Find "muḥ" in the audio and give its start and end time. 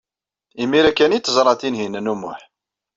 2.21-2.39